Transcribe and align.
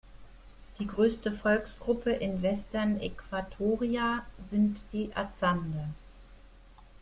Die 0.79 0.87
größte 0.87 1.31
Volksgruppe 1.31 2.09
in 2.09 2.41
Western 2.41 2.99
Equatoria 2.99 4.25
sind 4.43 4.83
die 4.93 5.15
Azande. 5.15 5.89